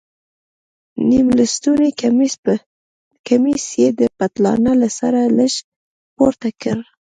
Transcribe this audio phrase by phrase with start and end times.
[1.09, 1.89] نيم لستوڼى
[3.27, 5.53] کميس يې د پتلانه له سره لږ
[6.15, 6.77] پورته کړ.